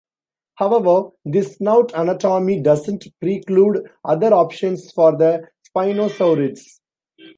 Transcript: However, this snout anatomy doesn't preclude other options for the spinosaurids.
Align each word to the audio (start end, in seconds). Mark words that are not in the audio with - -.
However, 0.55 1.09
this 1.25 1.57
snout 1.57 1.91
anatomy 1.93 2.59
doesn't 2.59 3.05
preclude 3.21 3.87
other 4.03 4.33
options 4.33 4.89
for 4.93 5.15
the 5.15 5.47
spinosaurids. 5.69 6.79